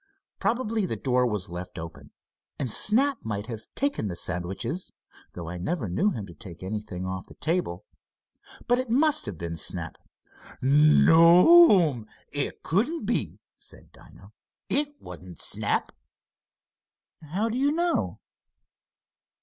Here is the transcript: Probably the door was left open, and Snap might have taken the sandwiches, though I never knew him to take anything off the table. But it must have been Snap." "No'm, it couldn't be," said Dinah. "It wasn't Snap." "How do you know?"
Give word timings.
Probably 0.39 0.87
the 0.87 0.95
door 0.95 1.27
was 1.27 1.47
left 1.51 1.77
open, 1.77 2.09
and 2.57 2.71
Snap 2.71 3.19
might 3.21 3.45
have 3.45 3.67
taken 3.75 4.07
the 4.07 4.15
sandwiches, 4.15 4.91
though 5.33 5.47
I 5.47 5.59
never 5.59 5.87
knew 5.87 6.09
him 6.09 6.25
to 6.25 6.33
take 6.33 6.63
anything 6.63 7.05
off 7.05 7.27
the 7.27 7.35
table. 7.35 7.85
But 8.67 8.79
it 8.79 8.89
must 8.89 9.27
have 9.27 9.37
been 9.37 9.55
Snap." 9.57 9.97
"No'm, 10.59 12.07
it 12.31 12.63
couldn't 12.63 13.05
be," 13.05 13.37
said 13.57 13.91
Dinah. 13.91 14.31
"It 14.69 14.99
wasn't 14.99 15.39
Snap." 15.39 15.91
"How 17.21 17.47
do 17.47 17.59
you 17.59 17.71
know?" 17.71 18.21